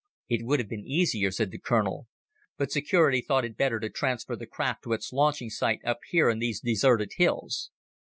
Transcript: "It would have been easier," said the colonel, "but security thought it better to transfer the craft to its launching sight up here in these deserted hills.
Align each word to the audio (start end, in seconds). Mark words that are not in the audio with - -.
"It 0.29 0.43
would 0.43 0.57
have 0.59 0.67
been 0.67 0.83
easier," 0.83 1.29
said 1.29 1.51
the 1.51 1.59
colonel, 1.59 2.07
"but 2.57 2.71
security 2.71 3.21
thought 3.21 3.45
it 3.45 3.55
better 3.55 3.79
to 3.79 3.87
transfer 3.91 4.35
the 4.35 4.47
craft 4.47 4.83
to 4.85 4.93
its 4.93 5.13
launching 5.13 5.51
sight 5.51 5.79
up 5.85 5.99
here 6.09 6.27
in 6.27 6.39
these 6.39 6.59
deserted 6.59 7.11
hills. 7.17 7.69